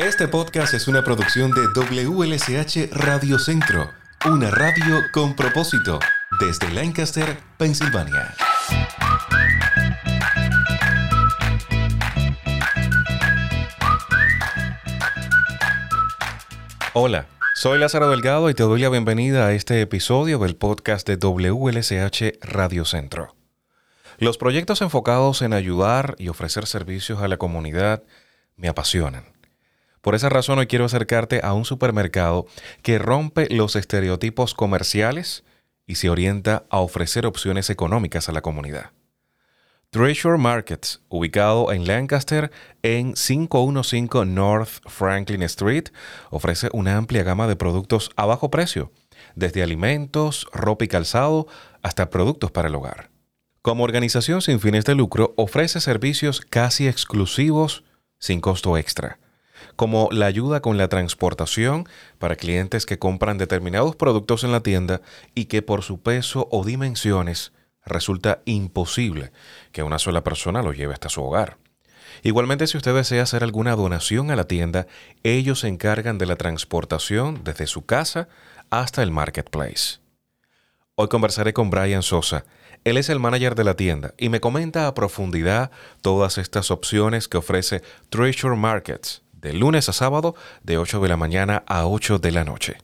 Este 0.00 0.28
podcast 0.28 0.72
es 0.72 0.88
una 0.88 1.04
producción 1.04 1.50
de 1.50 1.60
WLSH 1.74 2.88
Radio 2.90 3.38
Centro, 3.38 3.90
una 4.24 4.50
radio 4.50 4.96
con 5.12 5.36
propósito, 5.36 5.98
desde 6.40 6.72
Lancaster, 6.72 7.36
Pensilvania. 7.58 8.34
Hola, 16.94 17.26
soy 17.54 17.78
Lázaro 17.78 18.08
Delgado 18.08 18.48
y 18.48 18.54
te 18.54 18.62
doy 18.62 18.80
la 18.80 18.88
bienvenida 18.88 19.48
a 19.48 19.52
este 19.52 19.82
episodio 19.82 20.38
del 20.38 20.56
podcast 20.56 21.06
de 21.06 21.16
WLSH 21.16 22.38
Radio 22.40 22.86
Centro. 22.86 23.36
Los 24.16 24.38
proyectos 24.38 24.80
enfocados 24.80 25.42
en 25.42 25.52
ayudar 25.52 26.14
y 26.18 26.28
ofrecer 26.28 26.66
servicios 26.66 27.20
a 27.20 27.28
la 27.28 27.36
comunidad 27.36 28.02
me 28.56 28.68
apasionan. 28.68 29.39
Por 30.00 30.14
esa 30.14 30.28
razón 30.28 30.58
hoy 30.58 30.66
quiero 30.66 30.86
acercarte 30.86 31.40
a 31.42 31.52
un 31.52 31.64
supermercado 31.64 32.46
que 32.82 32.98
rompe 32.98 33.48
los 33.50 33.76
estereotipos 33.76 34.54
comerciales 34.54 35.44
y 35.86 35.96
se 35.96 36.08
orienta 36.08 36.64
a 36.70 36.78
ofrecer 36.78 37.26
opciones 37.26 37.68
económicas 37.68 38.28
a 38.28 38.32
la 38.32 38.40
comunidad. 38.40 38.92
Treasure 39.90 40.38
Markets, 40.38 41.00
ubicado 41.08 41.72
en 41.72 41.84
Lancaster 41.84 42.52
en 42.82 43.14
515 43.14 44.24
North 44.24 44.70
Franklin 44.86 45.42
Street, 45.42 45.88
ofrece 46.30 46.68
una 46.72 46.96
amplia 46.96 47.24
gama 47.24 47.48
de 47.48 47.56
productos 47.56 48.10
a 48.14 48.24
bajo 48.24 48.50
precio, 48.50 48.92
desde 49.34 49.64
alimentos, 49.64 50.46
ropa 50.52 50.84
y 50.84 50.88
calzado 50.88 51.48
hasta 51.82 52.08
productos 52.08 52.52
para 52.52 52.68
el 52.68 52.74
hogar. 52.76 53.10
Como 53.62 53.82
organización 53.82 54.42
sin 54.42 54.60
fines 54.60 54.84
de 54.84 54.94
lucro, 54.94 55.34
ofrece 55.36 55.80
servicios 55.80 56.40
casi 56.40 56.86
exclusivos 56.86 57.82
sin 58.20 58.40
costo 58.40 58.78
extra, 58.78 59.18
como 59.80 60.10
la 60.12 60.26
ayuda 60.26 60.60
con 60.60 60.76
la 60.76 60.88
transportación 60.88 61.88
para 62.18 62.36
clientes 62.36 62.84
que 62.84 62.98
compran 62.98 63.38
determinados 63.38 63.96
productos 63.96 64.44
en 64.44 64.52
la 64.52 64.60
tienda 64.60 65.00
y 65.34 65.46
que 65.46 65.62
por 65.62 65.80
su 65.80 66.02
peso 66.02 66.48
o 66.50 66.66
dimensiones 66.66 67.54
resulta 67.86 68.42
imposible 68.44 69.32
que 69.72 69.82
una 69.82 69.98
sola 69.98 70.22
persona 70.22 70.62
lo 70.62 70.74
lleve 70.74 70.92
hasta 70.92 71.08
su 71.08 71.22
hogar. 71.22 71.56
Igualmente, 72.22 72.66
si 72.66 72.76
usted 72.76 72.94
desea 72.94 73.22
hacer 73.22 73.42
alguna 73.42 73.74
donación 73.74 74.30
a 74.30 74.36
la 74.36 74.44
tienda, 74.44 74.86
ellos 75.22 75.60
se 75.60 75.68
encargan 75.68 76.18
de 76.18 76.26
la 76.26 76.36
transportación 76.36 77.40
desde 77.42 77.66
su 77.66 77.86
casa 77.86 78.28
hasta 78.68 79.02
el 79.02 79.10
marketplace. 79.10 80.00
Hoy 80.94 81.08
conversaré 81.08 81.54
con 81.54 81.70
Brian 81.70 82.02
Sosa, 82.02 82.44
él 82.84 82.98
es 82.98 83.08
el 83.08 83.18
manager 83.18 83.54
de 83.54 83.64
la 83.64 83.76
tienda 83.76 84.12
y 84.18 84.28
me 84.28 84.40
comenta 84.40 84.86
a 84.86 84.92
profundidad 84.92 85.70
todas 86.02 86.36
estas 86.36 86.70
opciones 86.70 87.28
que 87.28 87.38
ofrece 87.38 87.80
Treasure 88.10 88.56
Markets 88.56 89.22
de 89.40 89.52
lunes 89.52 89.88
a 89.88 89.92
sábado 89.92 90.34
de 90.62 90.78
8 90.78 91.00
de 91.00 91.08
la 91.08 91.16
mañana 91.16 91.62
a 91.66 91.86
8 91.86 92.18
de 92.18 92.32
la 92.32 92.44
noche. 92.44 92.78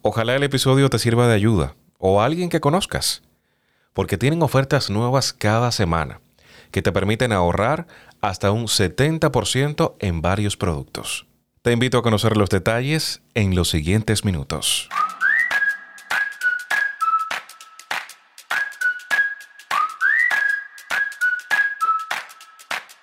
Ojalá 0.00 0.34
el 0.34 0.42
episodio 0.42 0.90
te 0.90 0.98
sirva 0.98 1.28
de 1.28 1.34
ayuda 1.34 1.74
o 1.98 2.20
a 2.20 2.24
alguien 2.24 2.48
que 2.48 2.60
conozcas, 2.60 3.22
porque 3.92 4.18
tienen 4.18 4.42
ofertas 4.42 4.90
nuevas 4.90 5.32
cada 5.32 5.70
semana 5.70 6.20
que 6.72 6.82
te 6.82 6.90
permiten 6.90 7.32
ahorrar 7.32 7.86
hasta 8.20 8.50
un 8.50 8.64
70% 8.64 9.96
en 10.00 10.22
varios 10.22 10.56
productos. 10.56 11.26
Te 11.60 11.70
invito 11.70 11.98
a 11.98 12.02
conocer 12.02 12.36
los 12.36 12.48
detalles 12.48 13.22
en 13.34 13.54
los 13.54 13.70
siguientes 13.70 14.24
minutos. 14.24 14.88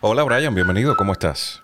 Hola 0.01 0.23
Brian, 0.23 0.55
bienvenido, 0.55 0.95
¿cómo 0.95 1.11
estás? 1.11 1.61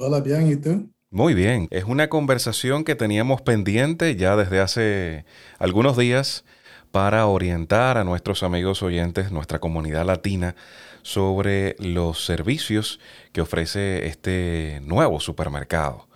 Hola, 0.00 0.20
bien, 0.20 0.48
¿y 0.48 0.54
tú? 0.54 0.88
Muy 1.10 1.34
bien, 1.34 1.66
es 1.72 1.82
una 1.82 2.08
conversación 2.08 2.84
que 2.84 2.94
teníamos 2.94 3.42
pendiente 3.42 4.14
ya 4.14 4.36
desde 4.36 4.60
hace 4.60 5.24
algunos 5.58 5.96
días 5.96 6.44
para 6.92 7.26
orientar 7.26 7.98
a 7.98 8.04
nuestros 8.04 8.44
amigos 8.44 8.84
oyentes, 8.84 9.32
nuestra 9.32 9.58
comunidad 9.58 10.06
latina, 10.06 10.54
sobre 11.02 11.74
los 11.80 12.24
servicios 12.24 13.00
que 13.32 13.40
ofrece 13.40 14.06
este 14.06 14.80
nuevo 14.84 15.18
supermercado. 15.18 16.08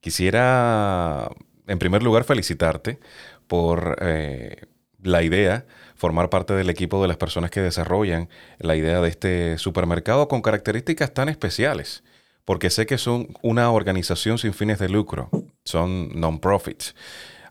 Quisiera, 0.00 1.30
en 1.68 1.78
primer 1.78 2.02
lugar, 2.02 2.24
felicitarte 2.24 2.98
por 3.46 3.96
eh, 4.00 4.66
la 5.04 5.22
idea 5.22 5.66
formar 5.94 6.30
parte 6.30 6.54
del 6.54 6.68
equipo 6.68 7.00
de 7.00 7.06
las 7.06 7.16
personas 7.16 7.52
que 7.52 7.60
desarrollan 7.60 8.28
la 8.58 8.74
idea 8.74 9.00
de 9.00 9.08
este 9.08 9.58
supermercado 9.58 10.26
con 10.26 10.42
características 10.42 11.14
tan 11.14 11.28
especiales, 11.28 12.02
porque 12.50 12.68
sé 12.68 12.84
que 12.84 12.98
son 12.98 13.28
una 13.42 13.70
organización 13.70 14.36
sin 14.36 14.52
fines 14.52 14.80
de 14.80 14.88
lucro, 14.88 15.30
son 15.62 16.08
non-profits, 16.18 16.96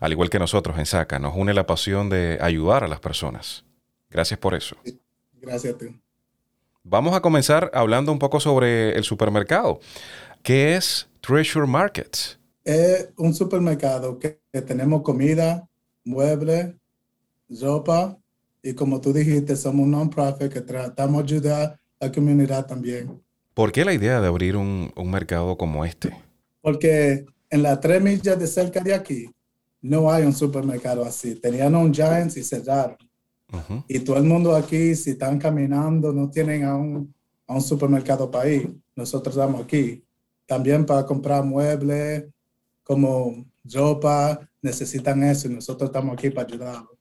al 0.01 0.11
igual 0.11 0.29
que 0.29 0.39
nosotros 0.39 0.77
en 0.77 0.85
SACA, 0.85 1.19
nos 1.19 1.37
une 1.37 1.53
la 1.53 1.65
pasión 1.65 2.09
de 2.09 2.37
ayudar 2.41 2.83
a 2.83 2.89
las 2.89 2.99
personas. 2.99 3.63
Gracias 4.09 4.37
por 4.37 4.55
eso. 4.55 4.75
Gracias 5.35 5.75
a 5.75 5.77
ti. 5.77 5.85
Vamos 6.83 7.15
a 7.15 7.21
comenzar 7.21 7.71
hablando 7.73 8.11
un 8.11 8.19
poco 8.19 8.41
sobre 8.41 8.91
el 8.97 9.05
supermercado. 9.05 9.79
¿Qué 10.43 10.75
es 10.75 11.07
Treasure 11.21 11.65
Markets? 11.65 12.37
Es 12.65 13.07
un 13.15 13.33
supermercado 13.33 14.19
que, 14.19 14.41
tenemos 14.51 15.01
comida, 15.03 15.65
muebles, 16.03 16.75
ropa 17.49 18.17
y 18.61 18.73
como 18.73 18.99
tú 18.99 19.13
dijiste, 19.13 19.55
somos 19.55 19.85
un 19.85 19.91
non-profit 19.91 20.51
que 20.51 20.59
tratamos 20.59 21.25
de 21.25 21.35
ayudar 21.35 21.79
a 22.01 22.05
la 22.05 22.11
comunidad 22.11 22.67
también. 22.67 23.28
¿Por 23.59 23.73
qué 23.73 23.83
la 23.83 23.91
idea 23.91 24.21
de 24.21 24.27
abrir 24.27 24.55
un, 24.55 24.89
un 24.95 25.11
mercado 25.11 25.57
como 25.57 25.83
este? 25.83 26.15
Porque 26.61 27.25
en 27.49 27.61
las 27.61 27.81
tres 27.81 28.01
millas 28.01 28.39
de 28.39 28.47
cerca 28.47 28.79
de 28.79 28.93
aquí 28.93 29.29
no 29.81 30.09
hay 30.09 30.23
un 30.23 30.31
supermercado 30.31 31.03
así. 31.03 31.35
Tenían 31.35 31.75
un 31.75 31.93
Giants 31.93 32.37
y 32.37 32.43
cerraron. 32.43 32.95
Y 33.89 33.99
todo 33.99 34.15
el 34.15 34.23
mundo 34.23 34.55
aquí, 34.55 34.95
si 34.95 35.09
están 35.09 35.37
caminando, 35.37 36.13
no 36.13 36.29
tienen 36.29 36.63
a 36.63 36.77
un, 36.77 37.13
a 37.47 37.55
un 37.55 37.61
supermercado 37.61 38.31
para 38.31 38.47
ir. 38.47 38.73
Nosotros 38.95 39.35
estamos 39.35 39.61
aquí. 39.61 40.05
También 40.45 40.85
para 40.85 41.05
comprar 41.05 41.43
muebles, 41.43 42.27
como 42.81 43.45
ropa, 43.65 44.39
necesitan 44.61 45.21
eso 45.23 45.49
y 45.49 45.55
nosotros 45.55 45.89
estamos 45.89 46.13
aquí 46.13 46.29
para 46.29 46.47
ayudarlos. 46.47 46.93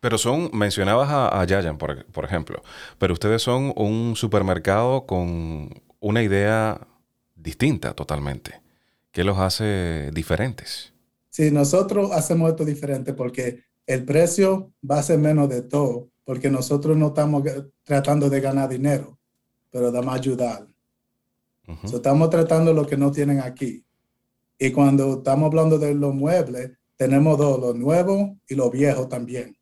Pero 0.00 0.18
son, 0.18 0.50
mencionabas 0.52 1.10
a, 1.10 1.40
a 1.40 1.44
Yayan, 1.44 1.78
por, 1.78 2.04
por, 2.06 2.24
ejemplo, 2.24 2.60
pero 2.98 3.12
ustedes 3.12 3.40
son 3.40 3.72
un 3.76 4.16
supermercado 4.16 5.06
con 5.06 5.70
una 6.02 6.22
idea 6.22 6.86
distinta 7.34 7.94
totalmente. 7.94 8.60
¿Qué 9.10 9.24
los 9.24 9.38
hace 9.38 10.10
diferentes? 10.12 10.92
Sí, 11.30 11.50
nosotros 11.50 12.12
hacemos 12.12 12.50
esto 12.50 12.64
diferente 12.64 13.14
porque 13.14 13.64
el 13.86 14.04
precio 14.04 14.72
va 14.88 14.98
a 14.98 15.02
ser 15.02 15.18
menos 15.18 15.48
de 15.48 15.62
todo, 15.62 16.10
porque 16.24 16.50
nosotros 16.50 16.96
no 16.96 17.08
estamos 17.08 17.42
tratando 17.82 18.28
de 18.28 18.40
ganar 18.40 18.68
dinero, 18.68 19.18
pero 19.70 19.90
damos 19.90 20.14
ayudar. 20.14 20.66
estamos 21.84 22.28
tratando 22.30 22.74
lo 22.74 22.86
que 22.86 22.96
no 22.96 23.10
tienen 23.10 23.40
aquí. 23.40 23.84
Y 24.58 24.70
cuando 24.72 25.18
estamos 25.18 25.46
hablando 25.46 25.78
de 25.78 25.94
los 25.94 26.14
muebles, 26.14 26.72
tenemos 26.96 27.38
dos, 27.38 27.60
los 27.60 27.76
nuevos 27.76 28.32
y 28.48 28.54
los 28.54 28.70
viejos 28.70 29.08
también 29.08 29.56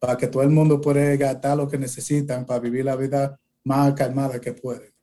para 0.00 0.16
que 0.16 0.26
todo 0.26 0.42
el 0.42 0.50
mundo 0.50 0.80
pueda 0.80 1.14
gastar 1.16 1.58
lo 1.58 1.68
que 1.68 1.78
necesitan 1.78 2.46
para 2.46 2.58
vivir 2.58 2.86
la 2.86 2.96
vida 2.96 3.38
más 3.62 3.92
calmada 3.92 4.40
que 4.40 4.54
puede. 4.54 4.94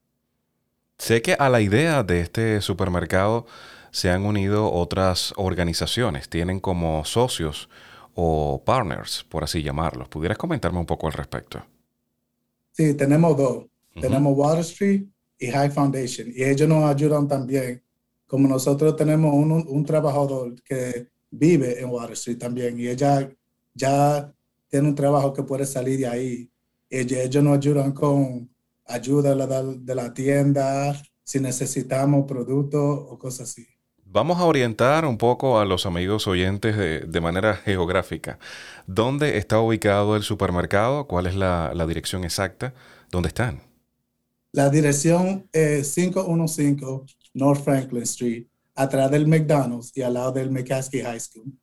Sé 0.97 1.22
que 1.22 1.34
a 1.34 1.50
la 1.50 1.62
idea 1.62 2.03
de 2.03 2.22
este 2.22 2.62
supermercado 2.62 3.46
se 3.91 4.09
han 4.09 4.25
unido 4.25 4.72
otras 4.72 5.34
organizaciones, 5.38 6.30
tienen 6.30 6.59
como 6.59 7.06
socios 7.06 7.69
o 8.16 8.63
partners, 8.66 9.25
por 9.30 9.44
así 9.44 9.62
llamarlos. 9.62 10.09
¿Pudieras 10.09 10.38
comentarme 10.38 10.80
un 10.80 10.85
poco 10.85 11.08
al 11.08 11.13
respecto? 11.13 11.63
Sí, 12.72 12.96
tenemos 12.96 13.38
dos. 13.38 13.66
Tenemos 14.00 14.35
Water 14.35 14.62
Street 14.62 15.03
y 15.40 15.47
High 15.47 15.72
Foundation. 15.72 16.28
Y 16.34 16.44
ellos 16.44 16.68
nos 16.68 16.84
ayudan 16.90 17.28
también. 17.28 17.84
Como 18.28 18.47
nosotros 18.47 18.96
tenemos 18.96 19.34
un, 19.34 19.52
un 19.52 19.85
trabajador 19.85 20.61
que 20.64 21.08
vive 21.32 21.79
en 21.79 21.90
Water 21.90 22.14
Street 22.14 22.38
también. 22.38 22.79
Y 22.79 22.88
ella 22.88 23.29
ya 23.73 24.32
tiene 24.67 24.90
un 24.90 24.96
trabajo 24.96 25.34
que 25.34 25.44
puede 25.44 25.66
salir 25.66 25.99
de 25.99 26.08
ahí. 26.08 26.52
Ellos, 26.90 27.20
ellos 27.20 27.44
nos 27.44 27.58
ayudan 27.58 27.91
con 27.91 28.49
ayuda 28.87 29.35
de 29.35 29.95
la, 29.95 30.13
tienda, 30.13 31.01
si 31.23 31.39
necesitamos 31.39 32.25
productos 32.28 32.81
o 32.81 33.17
cosas 33.17 33.49
así. 33.49 33.67
Vamos 34.05 34.39
a 34.39 34.45
orientar 34.45 35.05
un 35.05 35.17
poco 35.17 35.59
a 35.59 35.66
los 35.66 35.85
amigos 35.85 36.28
oyentes 36.28 36.78
de, 36.78 37.22
manera 37.22 37.55
geográfica. 37.55 38.39
¿Dónde 38.85 39.37
está 39.37 39.59
ubicado 39.59 40.16
el 40.16 40.23
supermercado? 40.23 41.07
¿Cuál 41.07 41.28
es 41.28 41.35
la, 41.35 41.72
la 41.73 41.85
dirección 41.85 42.23
exacta? 42.23 42.73
¿Dónde 43.11 43.28
están? 43.28 43.61
La 44.53 44.69
dirección 44.69 45.47
es 45.51 45.93
515 45.93 47.17
North 47.37 47.63
Franklin 47.63 48.03
Street, 48.03 48.47
atrás 48.75 49.11
del 49.11 49.28
McDonald's 49.28 49.91
y 49.95 50.01
al 50.01 50.13
lado 50.13 50.31
del 50.31 50.51
McCaskey 50.51 51.01
High 51.01 51.19
School. 51.19 51.53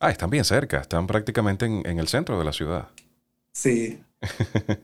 Ah, 0.00 0.10
están 0.10 0.30
bien 0.30 0.44
cerca, 0.44 0.80
están 0.80 1.06
prácticamente 1.06 1.66
en, 1.66 1.98
el 1.98 2.08
centro 2.08 2.38
de 2.38 2.44
la 2.44 2.52
ciudad. 2.52 2.88
Sí. 3.52 4.00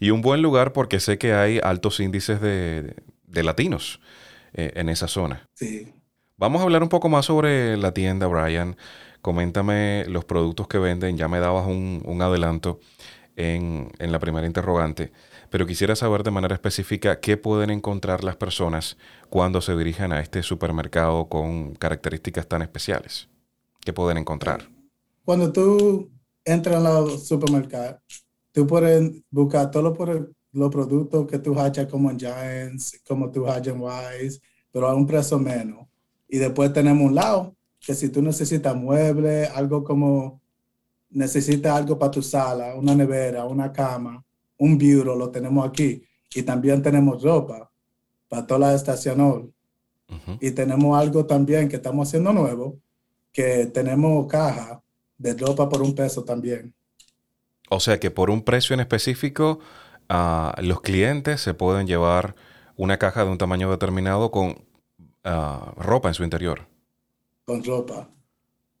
y 0.00 0.10
un 0.10 0.22
buen 0.22 0.42
lugar 0.42 0.72
porque 0.72 1.00
sé 1.00 1.18
que 1.18 1.34
hay 1.34 1.60
altos 1.62 2.00
índices 2.00 2.40
de, 2.40 2.94
latinos 3.26 4.00
eh, 4.52 4.72
en 4.74 4.88
esa 4.88 5.08
zona. 5.08 5.48
Sí. 5.54 5.92
Vamos 6.36 6.60
a 6.60 6.64
hablar 6.64 6.82
un 6.82 6.88
poco 6.88 7.08
más 7.08 7.26
sobre 7.26 7.76
la 7.76 7.92
tienda, 7.92 8.26
Brian. 8.26 8.76
Coméntame 9.22 10.04
los 10.06 10.24
productos 10.24 10.68
que 10.68 10.78
venden. 10.78 11.16
Ya 11.16 11.26
me 11.26 11.40
dabas 11.40 11.66
un, 11.66 12.18
adelanto 12.22 12.78
en, 13.36 13.90
en, 13.98 14.12
la 14.12 14.20
primera 14.20 14.46
interrogante, 14.46 15.12
pero 15.50 15.66
quisiera 15.66 15.96
saber 15.96 16.22
de 16.22 16.30
manera 16.30 16.54
específica 16.54 17.20
qué 17.20 17.36
pueden 17.36 17.70
encontrar 17.70 18.22
las 18.22 18.36
personas 18.36 18.96
cuando 19.28 19.60
se 19.60 19.76
dirijan 19.76 20.12
a 20.12 20.20
este 20.20 20.42
supermercado 20.44 21.28
con 21.28 21.74
características 21.74 22.46
tan 22.46 22.62
especiales. 22.62 23.28
¿Qué 23.80 23.92
pueden 23.92 24.18
encontrar? 24.18 24.68
Cuando 25.24 25.52
tú 25.52 26.10
entras 26.44 26.84
al 26.84 27.18
supermercado, 27.18 28.00
tú 28.58 28.66
puedes 28.66 29.12
buscar 29.30 29.70
todos 29.70 29.96
los 30.52 30.70
productos 30.72 31.28
que 31.28 31.38
tú 31.38 31.56
hayas 31.60 31.86
como 31.86 32.10
en 32.10 32.18
Giants, 32.18 33.00
como 33.06 33.30
tú 33.30 33.46
hayas 33.46 33.68
en 33.68 33.80
Wise, 33.80 34.40
pero 34.72 34.88
a 34.88 34.96
un 34.96 35.06
precio 35.06 35.38
menos. 35.38 35.86
Y 36.28 36.38
después 36.38 36.72
tenemos 36.72 37.06
un 37.08 37.14
lado 37.14 37.54
que 37.78 37.94
si 37.94 38.08
tú 38.08 38.20
necesitas 38.20 38.74
muebles, 38.74 39.48
algo 39.50 39.84
como 39.84 40.40
necesitas 41.10 41.76
algo 41.76 41.96
para 41.96 42.10
tu 42.10 42.20
sala, 42.20 42.74
una 42.74 42.96
nevera, 42.96 43.44
una 43.44 43.72
cama, 43.72 44.24
un 44.58 44.76
bureau, 44.76 45.16
lo 45.16 45.30
tenemos 45.30 45.64
aquí. 45.64 46.02
Y 46.34 46.42
también 46.42 46.82
tenemos 46.82 47.22
ropa 47.22 47.70
para 48.28 48.44
toda 48.44 48.58
la 48.58 48.74
estación. 48.74 49.54
Y 50.40 50.50
tenemos 50.50 50.98
algo 50.98 51.24
también 51.26 51.68
que 51.68 51.76
estamos 51.76 52.08
haciendo 52.08 52.32
nuevo, 52.32 52.80
que 53.32 53.66
tenemos 53.66 54.26
caja 54.26 54.82
de 55.16 55.34
ropa 55.34 55.68
por 55.68 55.80
un 55.80 55.94
peso 55.94 56.24
también. 56.24 56.74
O 57.70 57.80
sea 57.80 58.00
que 58.00 58.10
por 58.10 58.30
un 58.30 58.42
precio 58.42 58.74
en 58.74 58.80
específico, 58.80 59.60
uh, 60.10 60.60
los 60.62 60.80
clientes 60.80 61.40
se 61.40 61.54
pueden 61.54 61.86
llevar 61.86 62.34
una 62.76 62.98
caja 62.98 63.24
de 63.24 63.30
un 63.30 63.38
tamaño 63.38 63.70
determinado 63.70 64.30
con 64.30 64.64
uh, 65.24 65.80
ropa 65.80 66.08
en 66.08 66.14
su 66.14 66.24
interior. 66.24 66.66
Con 67.44 67.62
ropa. 67.64 68.08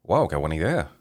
Wow, 0.04 0.28
qué 0.28 0.36
buena 0.36 0.56
idea. 0.56 0.92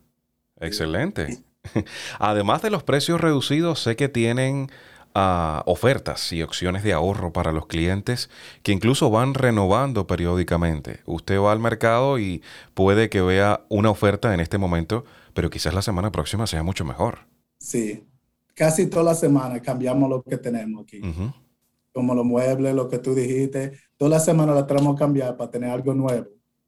Excelente. 0.60 1.38
Además 2.20 2.62
de 2.62 2.70
los 2.70 2.84
precios 2.84 3.22
reducidos, 3.22 3.82
sé 3.82 3.96
que 3.96 4.10
tienen 4.10 4.70
uh, 5.16 5.62
ofertas 5.66 6.32
y 6.34 6.42
opciones 6.44 6.84
de 6.84 6.94
ahorro 6.94 7.32
para 7.32 7.52
los 7.52 7.68
clientes 7.68 8.30
que 8.64 8.72
incluso 8.72 9.10
van 9.10 9.34
renovando 9.34 10.08
periódicamente. 10.08 11.02
Usted 11.06 11.40
va 11.40 11.52
al 11.52 11.60
mercado 11.60 12.20
y 12.20 12.42
puede 12.74 13.10
que 13.10 13.22
vea 13.22 13.62
una 13.70 13.90
oferta 13.90 14.34
en 14.34 14.40
este 14.40 14.58
momento, 14.58 15.06
pero 15.34 15.50
quizás 15.50 15.74
la 15.74 15.82
semana 15.82 16.12
próxima 16.12 16.48
sea 16.48 16.64
mucho 16.64 16.86
mejor. 16.86 17.20
Sí, 17.58 18.04
casi 18.54 18.88
toda 18.88 19.04
la 19.04 19.16
semana 19.16 19.62
cambiamos 19.62 20.10
lo 20.10 20.24
que 20.24 20.38
tenemos 20.38 20.84
aquí. 20.84 21.02
Como 21.94 22.14
los 22.14 22.26
muebles, 22.26 22.76
lo 22.76 22.88
que 22.88 23.00
tú 23.00 23.16
dijiste, 23.16 23.74
toda 23.98 24.12
la 24.12 24.20
semana 24.20 24.54
la 24.54 24.68
tenemos 24.68 24.96
que 24.96 25.00
cambiar 25.00 25.36
para 25.36 25.50
tener 25.50 25.70
algo 25.70 25.94
nuevo. 25.94 26.28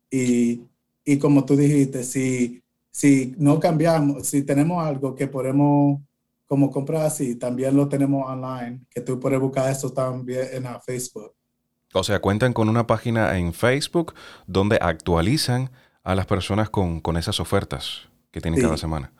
Y, 0.09 0.63
y 1.05 1.17
como 1.19 1.45
tú 1.45 1.55
dijiste, 1.55 2.03
si, 2.03 2.63
si 2.89 3.35
no 3.37 3.59
cambiamos, 3.59 4.27
si 4.27 4.43
tenemos 4.43 4.83
algo 4.83 5.15
que 5.15 5.27
podemos 5.27 5.99
como 6.47 6.71
comprar 6.71 7.05
así, 7.05 7.35
también 7.35 7.75
lo 7.75 7.87
tenemos 7.87 8.27
online, 8.27 8.81
que 8.89 9.01
tú 9.01 9.19
puedes 9.19 9.39
buscar 9.39 9.69
eso 9.69 9.91
también 9.91 10.47
en 10.51 10.81
Facebook. 10.81 11.35
O 11.93 12.03
sea, 12.03 12.19
cuentan 12.19 12.53
con 12.53 12.69
una 12.69 12.87
página 12.87 13.37
en 13.37 13.53
Facebook 13.53 14.15
donde 14.47 14.79
actualizan 14.81 15.69
a 16.03 16.15
las 16.15 16.25
personas 16.25 16.71
con, 16.71 17.01
con 17.01 17.17
esas 17.17 17.39
ofertas 17.39 18.09
que 18.31 18.41
tienen 18.41 18.61
cada 18.61 18.77
semana. 18.77 19.13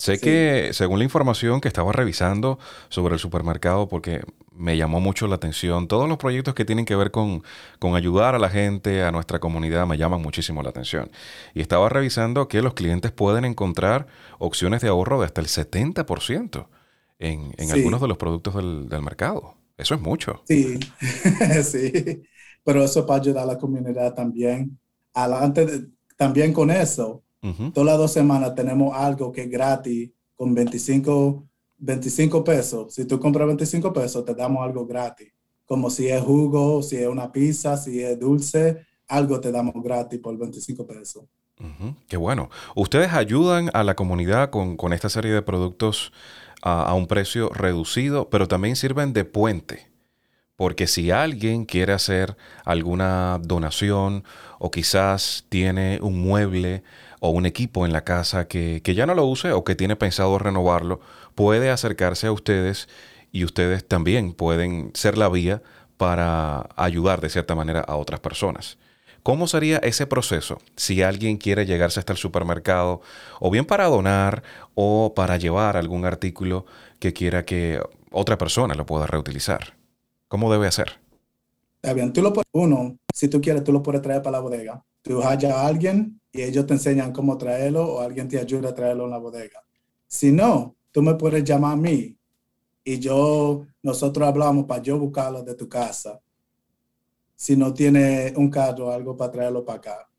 Sé 0.00 0.18
que, 0.18 0.70
según 0.72 0.98
la 0.98 1.04
información 1.04 1.60
que 1.60 1.68
estaba 1.68 1.92
revisando 1.92 2.58
sobre 2.88 3.12
el 3.12 3.20
supermercado, 3.20 3.86
porque 3.86 4.22
me 4.50 4.78
llamó 4.78 4.98
mucho 4.98 5.26
la 5.26 5.34
atención, 5.34 5.88
todos 5.88 6.08
los 6.08 6.16
proyectos 6.16 6.54
que 6.54 6.64
tienen 6.64 6.86
que 6.86 6.96
ver 6.96 7.10
con, 7.10 7.42
con, 7.78 7.94
ayudar 7.96 8.34
a 8.34 8.38
la 8.38 8.48
gente, 8.48 9.02
a 9.02 9.12
nuestra 9.12 9.40
comunidad, 9.40 9.86
me 9.86 9.98
llaman 9.98 10.22
muchísimo 10.22 10.62
la 10.62 10.70
atención. 10.70 11.10
Y 11.52 11.60
estaba 11.60 11.90
revisando 11.90 12.48
que 12.48 12.62
los 12.62 12.72
clientes 12.72 13.12
pueden 13.12 13.44
encontrar 13.44 14.06
opciones 14.38 14.80
de 14.80 14.88
ahorro 14.88 15.20
de 15.20 15.26
hasta 15.26 15.42
el 15.42 15.48
70% 15.48 16.66
en, 17.18 17.52
en 17.58 17.70
algunos 17.70 18.00
de 18.00 18.08
los 18.08 18.16
productos 18.16 18.54
del, 18.54 18.88
del, 18.88 19.02
mercado. 19.02 19.58
Eso 19.76 19.94
es 19.94 20.00
mucho. 20.00 20.42
Sí, 20.46 20.80
sí. 21.62 22.22
Pero 22.64 22.84
eso 22.84 23.04
para 23.04 23.20
ayudar 23.20 23.42
a 23.42 23.46
la 23.48 23.58
comunidad 23.58 24.14
también. 24.14 24.80
Adelante, 25.12 25.88
también 26.16 26.54
con 26.54 26.70
eso 26.70 27.22
Todas 27.72 27.86
las 27.86 27.98
dos 27.98 28.12
semanas 28.12 28.54
tenemos 28.54 28.94
algo 28.94 29.32
que 29.32 29.42
es 29.42 29.50
gratis 29.50 30.10
con 30.36 30.54
25, 30.54 31.44
25 31.78 32.44
pesos. 32.44 32.94
Si 32.94 33.06
tú 33.06 33.18
compras 33.18 33.46
25 33.46 33.92
pesos, 33.92 34.24
te 34.24 34.34
damos 34.34 34.62
algo 34.62 34.86
gratis. 34.86 35.32
Como 35.64 35.88
si 35.88 36.08
es 36.08 36.20
jugo, 36.20 36.82
si 36.82 36.96
es 36.96 37.08
una 37.08 37.32
pizza, 37.32 37.76
si 37.76 38.02
es 38.02 38.18
dulce, 38.18 38.84
algo 39.08 39.40
te 39.40 39.50
damos 39.50 39.74
gratis 39.82 40.20
por 40.20 40.36
25 40.36 40.86
pesos. 40.86 41.24
Qué 42.08 42.16
bueno. 42.16 42.48
Ustedes 42.74 43.12
ayudan 43.12 43.70
a 43.74 43.84
la 43.84 43.94
comunidad 43.94 44.50
con, 44.50 44.76
con 44.76 44.92
esta 44.92 45.08
serie 45.08 45.32
de 45.32 45.42
productos 45.42 46.12
a, 46.62 46.84
a, 46.84 46.94
un 46.94 47.06
precio 47.06 47.50
reducido, 47.50 48.30
pero 48.30 48.48
también 48.48 48.76
sirven 48.76 49.12
de 49.12 49.24
puente. 49.24 49.90
Porque 50.56 50.86
si 50.86 51.10
alguien 51.10 51.64
quiere 51.64 51.92
hacer 51.92 52.36
alguna 52.64 53.38
donación 53.42 54.24
o 54.58 54.70
quizás 54.70 55.46
tiene 55.48 55.98
un 56.02 56.20
mueble 56.20 56.82
o 57.20 57.30
un 57.30 57.46
equipo 57.46 57.86
en 57.86 57.92
la 57.92 58.02
casa 58.02 58.48
que, 58.48 58.82
ya 58.82 59.06
no 59.06 59.14
lo 59.14 59.26
use 59.26 59.52
o 59.52 59.62
que 59.62 59.76
tiene 59.76 59.94
pensado 59.94 60.38
renovarlo, 60.38 61.00
puede 61.34 61.70
acercarse 61.70 62.26
a 62.26 62.32
ustedes 62.32 62.88
y 63.30 63.44
ustedes 63.44 63.86
también 63.86 64.32
pueden 64.32 64.90
ser 64.94 65.16
la 65.16 65.28
vía 65.28 65.62
para 65.96 66.70
ayudar 66.76 67.20
de 67.20 67.28
cierta 67.28 67.54
manera 67.54 67.80
a 67.80 67.96
otras 67.96 68.20
personas. 68.20 68.78
¿Cómo 69.22 69.46
sería 69.46 69.76
ese 69.78 70.06
proceso 70.06 70.58
si 70.76 71.02
alguien 71.02 71.36
quiere 71.36 71.66
llegarse 71.66 72.00
hasta 72.00 72.14
el 72.14 72.18
supermercado 72.18 73.02
o 73.38 73.50
bien 73.50 73.66
para 73.66 73.84
donar 73.84 74.42
o 74.74 75.12
para 75.14 75.36
llevar 75.36 75.76
algún 75.76 76.06
artículo 76.06 76.64
que 76.98 77.12
quiera 77.12 77.44
que 77.44 77.82
otra 78.10 78.38
persona 78.38 78.74
lo 78.74 78.86
pueda 78.86 79.06
reutilizar? 79.06 79.74
¿Cómo 80.28 80.50
debe 80.50 80.66
hacer? 80.66 80.98
Está 81.82 81.92
bien, 81.92 82.14
tú 82.14 82.22
lo 82.22 82.32
uno, 82.52 82.96
si 83.14 83.28
tú 83.28 83.42
quieres, 83.42 83.62
tú 83.62 83.72
lo 83.72 83.82
puedes 83.82 84.00
traer 84.00 84.22
para 84.22 84.38
la 84.38 84.40
bodega. 84.40 84.82
Tú 85.02 85.22
hallas 85.22 85.52
a 85.52 85.66
alguien 85.66 86.20
y 86.32 86.42
ellos 86.42 86.66
te 86.66 86.74
enseñan 86.74 87.12
cómo 87.12 87.36
traerlo 87.36 87.84
o 87.84 88.00
alguien 88.00 88.28
te 88.28 88.38
ayuda 88.38 88.70
a 88.70 88.74
traerlo 88.74 89.04
en 89.04 89.10
la 89.10 89.18
bodega. 89.18 89.62
Si 90.06 90.30
no, 90.32 90.76
tú 90.90 91.02
me 91.02 91.14
puedes 91.14 91.44
llamar 91.44 91.72
a 91.72 91.76
mí 91.76 92.16
y 92.84 92.98
yo, 92.98 93.66
nosotros 93.82 94.26
hablamos 94.26 94.64
para 94.64 94.82
yo 94.82 94.98
buscarlo 94.98 95.42
de 95.42 95.54
tu 95.54 95.68
casa. 95.68 96.20
Si 97.34 97.56
no 97.56 97.72
tiene 97.72 98.32
un 98.36 98.50
carro 98.50 98.88
o 98.88 98.90
algo 98.90 99.16
para 99.16 99.32
traerlo 99.32 99.64
para 99.64 99.78
acá. 99.78 100.10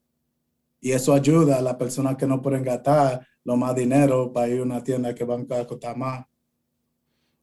Y 0.80 0.92
eso 0.92 1.14
ayuda 1.14 1.58
a 1.58 1.62
las 1.62 1.76
personas 1.76 2.16
que 2.16 2.26
no 2.26 2.42
pueden 2.42 2.64
gastar 2.64 3.26
lo 3.44 3.56
más 3.56 3.76
dinero 3.76 4.32
para 4.34 4.48
ir 4.48 4.60
a 4.62 4.64
una 4.64 4.84
tienda 4.84 5.14
que 5.14 5.24
van 5.24 5.48
a 5.52 5.66
costar 5.66 5.96
más. 5.96 6.26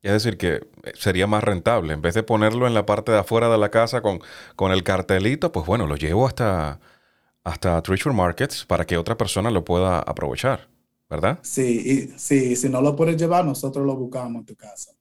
Es 0.03 0.13
decir, 0.13 0.37
que 0.39 0.61
sería 0.95 1.27
más 1.27 1.43
rentable. 1.43 1.95
En 1.95 2.01
vez 2.01 2.15
de 2.15 2.23
ponerlo 2.23 2.67
en 2.67 2.75
la 2.75 2.87
parte 2.87 3.13
de 3.13 3.19
afuera 3.19 3.49
de 3.49 3.59
la 3.59 3.71
casa 3.71 4.01
con, 4.01 4.21
con 4.57 4.73
el 4.73 4.85
cartelito, 4.85 5.53
pues 5.53 5.67
bueno, 5.67 5.87
lo 5.87 5.97
llevo 5.97 6.27
hasta, 6.27 6.81
hasta 7.49 7.81
Treasure 7.83 8.15
Markets 8.15 8.65
para 8.65 8.85
que 8.85 8.97
otra 8.97 9.17
persona 9.17 9.51
lo 9.51 9.65
pueda 9.65 10.01
aprovechar, 10.01 10.69
¿verdad? 11.09 11.39
Sí, 11.43 12.11
y, 12.13 12.19
sí, 12.19 12.57
si 12.57 12.69
no 12.69 12.81
lo 12.81 12.95
puedes 12.95 13.17
llevar, 13.17 13.45
nosotros 13.45 13.85
lo 13.87 13.97
buscamos 13.97 14.41
en 14.41 14.47
tu 14.47 14.55
casa. 14.55 14.93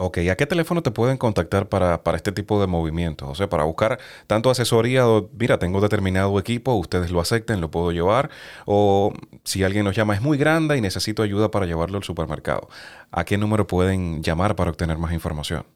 Ok, 0.00 0.18
¿a 0.30 0.36
qué 0.36 0.46
teléfono 0.46 0.80
te 0.80 0.92
pueden 0.92 1.18
contactar 1.18 1.68
para, 1.68 2.00
este 2.14 2.30
tipo 2.30 2.60
de 2.60 2.68
movimientos? 2.68 3.28
O 3.28 3.34
sea, 3.34 3.48
para 3.48 3.64
buscar 3.64 3.98
tanto 4.28 4.48
asesoría 4.48 5.08
o, 5.08 5.28
mira, 5.36 5.58
tengo 5.58 5.80
determinado 5.80 6.38
equipo, 6.38 6.74
ustedes 6.74 7.10
lo 7.10 7.20
acepten, 7.20 7.60
lo 7.60 7.70
puedo 7.70 7.90
llevar, 7.90 8.30
o 8.64 9.12
si 9.42 9.64
alguien 9.64 9.84
nos 9.84 9.96
llama 9.96 10.14
es 10.14 10.22
muy 10.22 10.38
grande 10.38 10.76
y 10.76 10.80
necesito 10.80 11.24
ayuda 11.24 11.50
para 11.50 11.66
llevarlo 11.66 11.98
al 11.98 12.04
supermercado. 12.04 12.68
¿A 13.10 13.24
qué 13.24 13.36
número 13.36 13.66
pueden 13.66 14.22
llamar 14.22 14.54
para 14.54 14.70
obtener 14.70 14.98
más 14.98 15.12
información? 15.12 15.66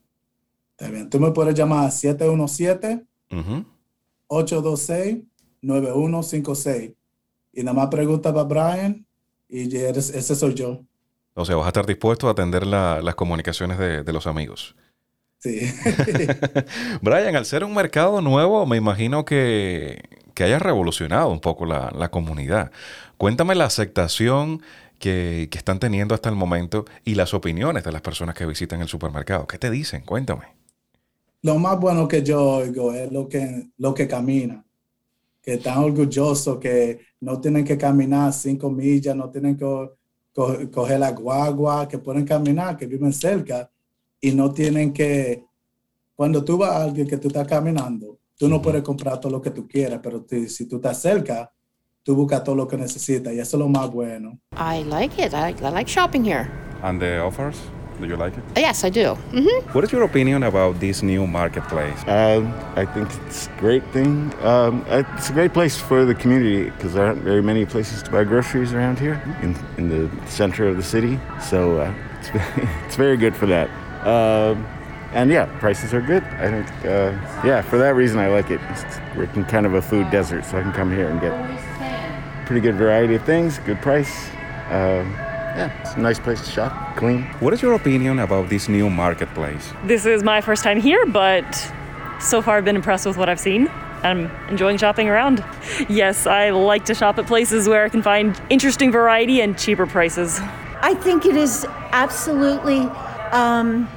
Está 0.79 0.89
bien, 0.89 1.11
tú 1.11 1.19
me 1.19 1.33
puedes 1.33 1.55
llamar 1.55 1.89
a 1.89 1.91
717 1.91 3.05
826 4.29 5.32
9156. 5.63 6.93
Y 7.53 7.63
nada 7.63 7.75
más 7.75 7.89
pregunta 7.89 8.33
para 8.33 8.45
Brian 8.45 9.07
y 9.49 9.75
ese 9.77 10.35
soy 10.35 10.55
yo. 10.55 10.81
O 11.35 11.45
sea, 11.45 11.57
vas 11.57 11.67
a 11.67 11.69
estar 11.69 11.87
dispuesto 11.87 12.29
a 12.29 12.33
atender 12.33 12.67
las 12.67 13.15
comunicaciones 13.15 13.79
de, 13.79 14.13
los 14.13 14.27
amigos. 14.27 14.75
Sí. 15.39 15.61
Brian, 17.03 17.37
al 17.37 17.47
ser 17.47 17.65
un 17.65 17.75
mercado 17.75 18.21
nuevo, 18.21 18.67
me 18.67 18.77
imagino 18.77 19.25
que, 19.25 20.03
que 20.35 20.45
haya 20.45 20.59
revolucionado 20.59 21.29
un 21.31 21.41
poco 21.41 21.65
la, 21.67 22.11
comunidad. 22.11 22.71
Cuéntame 23.17 23.55
la 23.55 23.65
aceptación 23.65 24.63
que, 24.99 25.49
que, 25.51 25.59
están 25.59 25.79
teniendo 25.79 26.15
hasta 26.15 26.29
el 26.29 26.37
momento 26.37 26.85
y 27.05 27.15
las 27.15 27.35
opiniones 27.35 27.85
de 27.85 27.93
las 27.93 28.03
personas 28.03 28.35
que 28.35 28.47
visitan 28.47 28.81
el 28.81 28.89
supermercado. 28.89 29.47
¿Qué 29.47 29.59
te 29.59 29.71
dicen? 29.71 30.03
Cuéntame. 30.03 30.45
Lo 31.43 31.59
más 31.59 31.79
bueno 31.81 32.07
que 32.07 32.23
yo 32.23 32.43
oigo 32.43 32.93
es 32.93 33.11
lo 33.11 33.29
que, 33.29 33.71
lo 33.79 33.95
que 33.95 34.07
camina 34.07 34.65
que 35.43 35.55
están 35.55 35.79
orgullosos, 35.79 36.59
que 36.59 37.01
no 37.21 37.41
tienen 37.41 37.65
que 37.65 37.77
caminar 37.77 38.33
cinco 38.33 38.71
millas, 38.71 39.17
no 39.17 39.29
tienen 39.29 39.57
que 39.57 39.91
coger 40.33 41.01
la 41.01 41.11
guagua, 41.11 41.89
que 41.89 41.99
pueden 41.99 42.25
caminar, 42.25 42.77
que 42.77 42.87
viven 42.87 43.13
cerca 43.13 43.69
y 44.21 44.33
no 44.33 44.53
tienen 44.53 44.93
que, 44.93 45.45
cuando 46.15 46.45
tú 46.45 46.57
vas 46.57 46.71
a 46.71 46.85
alguien 46.85 47.07
que 47.07 47.19
tú 47.19 47.29
estás 47.29 47.47
caminando, 47.47 48.21
Tú 48.43 48.49
no 48.49 48.61
puedes 48.61 48.83
comprar 48.83 49.21
todo 49.21 49.31
lo 49.31 49.41
que 49.41 49.51
tú 49.51 49.69
quieras, 49.69 50.01
pero 50.03 50.27
si 50.49 50.67
tú 50.67 50.75
estás 50.75 51.01
cerca, 51.01 51.53
tú 52.03 52.17
buscas 52.17 52.43
todo 52.43 52.57
lo 52.57 52.67
que 52.67 52.77
necesitas 52.77 53.33
y 53.33 53.39
eso 53.39 53.57
es 53.57 53.61
lo 53.61 53.69
más 53.69 53.89
bueno. 53.89 54.37
I 54.57 54.83
like 54.83 55.15
it. 55.23 55.33
I, 55.33 55.55
I 55.65 55.71
like 55.71 55.89
shopping 55.89 56.25
here. 56.25 56.51
And 56.83 57.01
the 57.01 57.21
offers? 57.21 57.57
Do 58.03 58.09
you 58.09 58.17
like 58.17 58.37
it? 58.37 58.43
Yes, 58.57 58.83
I 58.83 58.91
do. 58.91 59.17
Mm-hmm. 59.31 59.73
What 59.73 59.85
is 59.85 59.93
your 59.93 60.03
opinion 60.03 60.43
about 60.43 60.81
this 60.81 61.05
new 61.05 61.25
marketplace? 61.25 61.97
Um, 62.09 62.53
I 62.75 62.85
think 62.85 63.09
it's 63.27 63.47
a 63.47 63.51
great 63.61 63.85
thing. 63.93 64.35
Um, 64.43 64.85
it's 64.89 65.31
a 65.31 65.33
great 65.33 65.53
place 65.53 65.81
for 65.81 66.05
the 66.05 66.15
community 66.15 66.71
because 66.71 66.95
there 66.95 67.07
aren't 67.07 67.23
very 67.23 67.43
many 67.43 67.65
places 67.65 68.03
to 68.03 68.11
buy 68.11 68.25
groceries 68.25 68.73
around 68.73 68.99
here 68.99 69.23
in, 69.41 69.57
in 69.77 69.89
the 69.89 70.11
center 70.27 70.67
of 70.67 70.77
the 70.77 70.83
city. 70.83 71.21
So 71.41 71.79
uh, 71.79 71.95
it's, 72.19 72.31
it's 72.87 72.97
very 72.97 73.17
good 73.17 73.37
for 73.37 73.47
that. 73.47 73.71
Um, 74.05 74.67
and 75.13 75.31
yeah, 75.31 75.47
prices 75.61 75.95
are 75.95 76.01
good. 76.03 76.25
I 76.25 76.51
think, 76.51 76.69
uh, 76.85 77.13
yeah, 77.47 77.63
for 77.63 77.79
that 77.79 77.95
reason 77.95 78.19
I 78.19 78.27
like 78.29 78.51
it. 78.51 78.61
It's, 78.71 78.99
we're 79.15 79.31
in 79.35 79.45
kind 79.45 79.65
of 79.65 79.75
a 79.75 79.83
food 79.83 80.11
desert, 80.11 80.45
so 80.45 80.59
I 80.59 80.63
can 80.63 80.73
come 80.73 80.91
here 80.91 81.09
and 81.09 81.21
get 81.21 82.47
pretty 82.47 82.63
good 82.63 82.75
variety 82.75 83.15
of 83.15 83.23
things, 83.25 83.59
good 83.61 83.81
price. 83.81 84.29
Uh, 84.71 85.05
yeah, 85.57 85.81
it's 85.81 85.95
a 85.95 86.01
nice 86.01 86.19
place 86.19 86.41
to 86.45 86.51
shop, 86.51 86.97
clean. 86.97 87.25
What 87.41 87.53
is 87.53 87.63
your 87.63 87.75
opinion 87.75 88.19
about 88.19 88.49
this 88.49 88.69
new 88.69 88.89
marketplace? 88.89 89.73
This 89.85 90.07
is 90.07 90.23
my 90.23 90.41
first 90.41 90.65
time 90.65 90.81
here, 90.81 91.05
but 91.07 91.45
so 92.21 92.41
far 92.41 92.59
I've 92.59 92.65
been 92.65 92.77
impressed 92.77 93.07
with 93.07 93.17
what 93.17 93.29
I've 93.29 93.41
seen. 93.41 93.69
I'm 94.03 94.31
enjoying 94.49 94.79
shopping 94.79 95.09
around. 95.09 95.45
Yes, 95.89 96.27
I 96.27 96.51
like 96.51 96.85
to 96.87 96.95
shop 96.95 97.19
at 97.19 97.27
places 97.27 97.69
where 97.69 97.85
I 97.85 97.89
can 97.89 98.03
find 98.03 98.41
interesting 98.51 98.91
variety 98.93 99.41
and 99.41 99.59
cheaper 99.59 99.87
prices. 99.87 100.41
I 100.81 100.95
think 100.95 101.27
it 101.27 101.37
is 101.37 101.67
absolutely 101.93 102.81
um, 103.31 103.89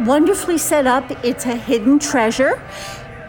wonderfully 0.00 0.58
set 0.58 0.86
up. 0.86 1.10
It's 1.24 1.46
a 1.46 1.56
hidden 1.56 1.98
treasure. 1.98 2.62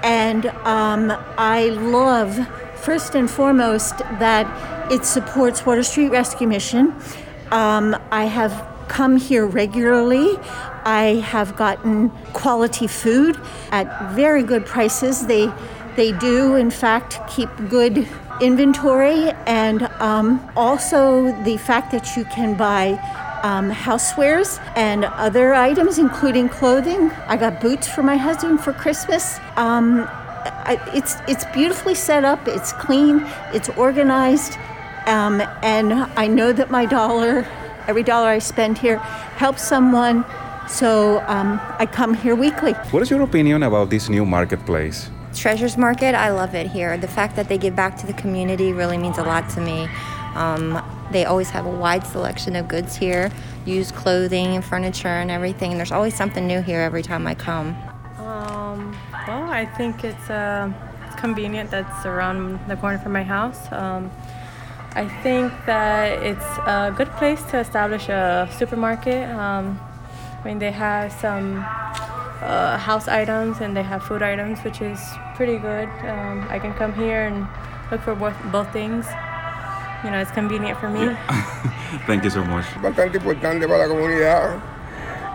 And 0.03 0.47
um, 0.65 1.11
I 1.37 1.69
love, 1.69 2.47
first 2.77 3.15
and 3.15 3.29
foremost, 3.29 3.97
that 4.19 4.45
it 4.91 5.05
supports 5.05 5.65
Water 5.65 5.83
Street 5.83 6.09
Rescue 6.09 6.47
Mission. 6.47 6.93
Um, 7.51 7.95
I 8.11 8.25
have 8.25 8.67
come 8.87 9.17
here 9.17 9.45
regularly. 9.45 10.37
I 10.85 11.23
have 11.25 11.55
gotten 11.55 12.09
quality 12.33 12.87
food 12.87 13.39
at 13.71 14.11
very 14.13 14.43
good 14.43 14.65
prices. 14.65 15.27
They, 15.27 15.51
they 15.95 16.11
do, 16.11 16.55
in 16.55 16.71
fact, 16.71 17.19
keep 17.27 17.49
good 17.69 18.07
inventory, 18.41 19.31
and 19.45 19.83
um, 19.99 20.51
also 20.55 21.31
the 21.43 21.57
fact 21.57 21.91
that 21.91 22.17
you 22.17 22.25
can 22.25 22.55
buy 22.55 22.99
um, 23.43 23.71
housewares 23.71 24.59
and 24.75 25.05
other 25.05 25.53
items, 25.53 25.99
including 25.99 26.49
clothing. 26.49 27.11
I 27.27 27.37
got 27.37 27.61
boots 27.61 27.87
for 27.87 28.03
my 28.03 28.17
husband 28.17 28.61
for 28.61 28.73
Christmas. 28.73 29.37
Um, 29.55 30.07
I, 30.45 30.81
it's 30.93 31.17
it's 31.27 31.45
beautifully 31.53 31.95
set 31.95 32.25
up. 32.25 32.47
It's 32.47 32.73
clean. 32.73 33.23
It's 33.53 33.69
organized, 33.69 34.57
um, 35.07 35.41
and 35.61 35.93
I 35.93 36.27
know 36.27 36.53
that 36.53 36.69
my 36.71 36.85
dollar, 36.85 37.47
every 37.87 38.03
dollar 38.03 38.29
I 38.29 38.39
spend 38.39 38.77
here, 38.77 38.97
helps 39.37 39.63
someone. 39.63 40.25
So 40.67 41.23
um, 41.27 41.59
I 41.77 41.85
come 41.85 42.13
here 42.13 42.35
weekly. 42.35 42.73
What 42.91 43.03
is 43.03 43.09
your 43.09 43.21
opinion 43.21 43.63
about 43.63 43.89
this 43.89 44.09
new 44.09 44.25
marketplace? 44.25 45.09
Treasures 45.35 45.77
Market, 45.77 46.15
I 46.15 46.29
love 46.29 46.53
it 46.55 46.67
here. 46.67 46.97
The 46.97 47.07
fact 47.07 47.35
that 47.35 47.49
they 47.49 47.57
give 47.57 47.75
back 47.75 47.97
to 47.97 48.07
the 48.07 48.13
community 48.13 48.71
really 48.71 48.97
means 48.97 49.17
a 49.17 49.23
lot 49.23 49.49
to 49.51 49.61
me. 49.61 49.87
Um, 50.35 50.81
they 51.11 51.25
always 51.25 51.49
have 51.49 51.65
a 51.65 51.69
wide 51.69 52.05
selection 52.05 52.55
of 52.55 52.67
goods 52.67 52.95
here, 52.95 53.31
used 53.65 53.93
clothing 53.95 54.55
and 54.55 54.63
furniture 54.63 55.07
and 55.07 55.29
everything. 55.29 55.77
There's 55.77 55.91
always 55.91 56.15
something 56.15 56.47
new 56.47 56.61
here 56.61 56.81
every 56.81 57.03
time 57.03 57.27
I 57.27 57.35
come. 57.35 57.75
Um, 58.17 58.97
well, 59.27 59.49
I 59.49 59.65
think 59.65 60.03
it's, 60.03 60.29
uh, 60.29 60.71
it's 61.05 61.15
convenient 61.15 61.71
that's 61.71 62.05
around 62.05 62.59
the 62.67 62.75
corner 62.75 62.97
from 62.97 63.11
my 63.11 63.23
house. 63.23 63.71
I 64.95 65.09
think 65.23 65.51
that 65.65 66.21
it's 66.21 66.45
a 66.67 66.93
good 66.95 67.09
place 67.13 67.41
to 67.49 67.57
establish 67.57 68.09
a 68.09 68.47
supermarket. 68.57 69.27
Um, 69.29 69.79
I 70.39 70.45
mean, 70.45 70.59
they 70.59 70.71
have 70.71 71.11
some 71.11 71.65
uh, 72.41 72.77
house 72.77 73.07
items 73.07 73.59
and 73.59 73.75
they 73.75 73.81
have 73.81 74.03
food 74.03 74.21
items, 74.21 74.59
which 74.59 74.81
is 74.81 74.99
pretty 75.35 75.57
good. 75.57 75.89
Um, 76.05 76.45
I 76.47 76.59
can 76.59 76.73
come 76.75 76.93
here 76.93 77.25
and 77.25 77.47
look 77.89 78.01
for 78.01 78.13
both, 78.13 78.35
both 78.51 78.71
things. 78.71 79.07
You 80.03 80.11
know, 80.11 80.19
it's 80.19 80.31
convenient 80.31 80.77
for 80.79 80.89
me. 80.89 81.15
Thank 82.05 82.23
you 82.23 82.29
so 82.29 82.43
much. 82.43 82.65
Bastante 82.81 83.17
importante 83.17 83.67
para 83.67 83.87
la 83.87 83.87
comunidad. 83.87 84.61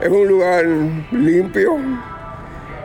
Es 0.01 0.09
un 0.09 0.29
lugar 0.29 0.65
limpio. 1.11 1.79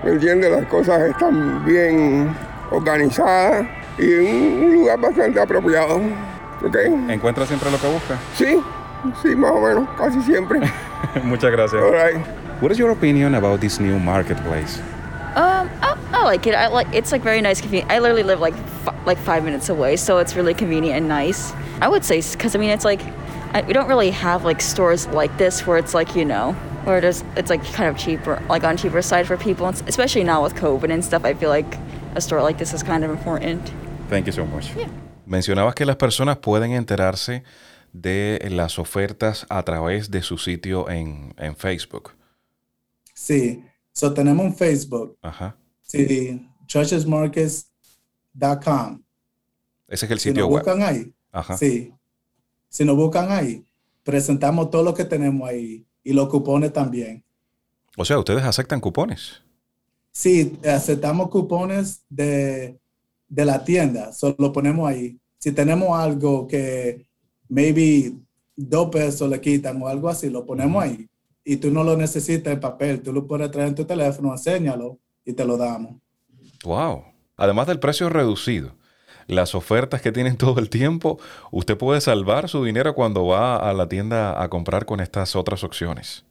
¿Me 0.03 0.12
entiendes? 0.12 0.50
Las 0.50 0.65
cosas 0.65 1.01
están 1.01 1.63
bien 1.65 2.36
organizadas 2.72 3.68
y 4.00 4.12
un, 4.15 4.63
un 4.63 4.74
lugar 4.74 5.00
bastante 5.00 5.39
apropiado. 5.39 6.01
¿Ok? 6.63 6.75
¿Encuentra 7.10 7.46
siempre 7.46 7.70
lo 7.72 7.77
que 7.77 7.88
busca? 7.88 8.17
Sí, 8.36 8.62
sí, 9.22 9.36
más 9.36 9.51
o 9.51 9.60
menos, 9.62 9.88
casi 9.98 10.22
siempre. 10.22 10.62
Muchas 11.24 11.51
gracias. 11.51 11.82
All 11.82 11.91
right. 11.91 12.15
What 12.62 12.72
is 12.72 12.77
your 12.77 12.91
opinion 12.91 13.36
about 13.36 13.60
this 13.60 13.79
new 13.79 14.00
marketplace? 14.00 14.79
Um, 15.36 15.70
I, 15.82 15.98
I 16.13 16.24
like 16.24 16.48
it. 16.48 16.55
I 16.55 16.67
like 16.67 16.88
it's 16.93 17.12
like 17.12 17.22
very 17.24 17.41
nice. 17.41 17.60
Convenient. 17.60 17.91
I 17.91 18.00
literally 18.00 18.24
live 18.24 18.39
like 18.39 18.53
f- 18.86 18.96
like 19.05 19.17
five 19.17 19.43
minutes 19.43 19.67
away, 19.70 19.98
so 19.98 20.20
it's 20.20 20.36
really 20.36 20.53
convenient 20.53 20.96
and 20.96 21.08
nice. 21.08 21.51
I 21.82 21.88
would 21.89 22.05
say 22.05 22.22
because 22.22 22.55
I 22.55 22.60
mean 22.60 22.70
it's 22.70 22.86
like 22.86 23.01
I, 23.53 23.63
we 23.63 23.74
don't 23.74 23.88
really 23.89 24.12
have 24.12 24.46
like 24.46 24.62
stores 24.62 25.08
like 25.08 25.36
this 25.38 25.65
where 25.67 25.77
it's 25.77 25.93
like 25.93 26.15
you 26.15 26.24
know 26.24 26.53
where 26.86 26.98
it 27.00 27.03
is 27.03 27.24
it's 27.36 27.50
like 27.50 27.63
kind 27.74 27.89
of 27.89 27.98
cheaper 27.98 28.41
like 28.48 28.63
on 28.63 28.77
cheaper 28.77 29.01
side 29.01 29.25
for 29.27 29.36
people, 29.36 29.67
especially 29.67 30.24
now 30.24 30.43
with 30.43 30.53
COVID 30.55 30.91
and 30.93 31.03
stuff. 31.03 31.25
I 31.25 31.34
feel 31.34 31.50
like 31.50 31.77
a 32.15 32.22
store 32.22 32.41
like 32.43 32.60
this 32.60 32.72
is 32.74 32.84
kind 32.84 33.03
of 33.03 33.10
important. 33.10 33.72
Thank 34.10 34.27
you 34.27 34.32
so 34.32 34.46
much. 34.46 34.74
Yeah. 34.75 34.88
Mencionabas 35.25 35.74
que 35.75 35.86
las 35.86 35.96
personas 35.96 36.38
pueden 36.38 36.72
enterarse 36.74 37.44
de 37.94 38.46
las 38.51 38.80
ofertas 38.80 39.46
a 39.50 39.63
través 39.63 40.12
de 40.12 40.22
su 40.22 40.38
sitio 40.38 40.89
en, 40.89 41.34
en 41.38 41.56
Facebook. 41.56 42.12
Sí, 43.13 43.63
so 43.92 44.13
tenemos 44.13 44.46
un 44.46 44.56
Facebook. 44.56 45.18
Ajá. 45.22 45.56
Sí, 45.82 46.50
churchesmarkets.com. 46.65 49.03
Ese 49.88 50.06
es 50.06 50.12
el 50.12 50.20
Si 50.20 50.30
sitio 50.30 50.44
nos 50.44 50.51
web. 50.51 50.63
buscan 50.63 50.82
ahí, 50.82 51.13
Ajá. 51.32 51.58
sí. 51.58 51.94
Si 52.70 52.84
nos 52.84 52.96
buscan 52.96 53.32
ahí, 53.32 53.63
presentamos 54.03 54.72
todo 54.72 54.82
lo 54.84 54.94
que 54.96 55.06
tenemos 55.06 55.48
ahí 55.48 55.86
y 56.03 56.13
los 56.13 56.27
cupones 56.30 56.74
también. 56.74 57.24
O 57.96 58.03
sea, 58.03 58.18
ustedes 58.18 58.44
aceptan 58.44 58.80
cupones. 58.80 59.44
Sí, 60.12 60.58
aceptamos 60.65 61.30
cupones 61.30 62.03
de, 62.10 62.80
de 63.27 63.46
la 63.46 63.63
tienda, 63.63 64.12
solo 64.13 64.36
lo 64.39 64.51
ponemos 64.51 64.89
ahí. 64.89 65.18
Si 65.38 65.51
tenemos 65.51 65.98
algo 65.98 66.48
que 66.48 67.06
maybe 67.50 68.13
dos 68.56 68.89
pesos 68.89 69.30
le 69.30 69.42
quitan 69.42 69.82
o 69.82 69.88
algo 69.88 70.10
así, 70.10 70.30
lo 70.30 70.46
ponemos 70.46 70.84
ahí. 70.84 71.08
Y 71.44 71.58
tú 71.58 71.72
no 71.72 71.84
lo 71.84 71.98
necesitas 71.98 72.53
en 72.53 72.60
papel, 72.60 73.01
tú 73.01 73.12
lo 73.12 73.27
puedes 73.27 73.51
traer 73.51 73.70
en 73.70 73.75
tu 73.75 73.86
teléfono, 73.86 74.32
enséñalo 74.32 75.00
y 75.25 75.34
te 75.34 75.46
lo 75.46 75.58
damos. 75.58 75.96
Wow. 76.63 77.03
Además 77.36 77.68
del 77.68 77.80
precio 77.80 78.10
reducido, 78.10 78.75
las 79.27 79.56
ofertas 79.56 80.01
que 80.01 80.12
tienen 80.12 80.38
todo 80.38 80.60
el 80.60 80.70
tiempo, 80.70 81.20
usted 81.51 81.77
puede 81.77 82.00
salvar 82.01 82.48
su 82.48 82.63
dinero 82.63 82.96
cuando 82.96 83.25
va 83.25 83.58
a 83.58 83.74
la 83.74 83.89
tienda 83.89 84.42
a 84.42 84.50
comprar 84.50 84.86
con 84.86 85.00
estas 85.01 85.36
otras 85.36 85.63
opciones. 85.63 86.25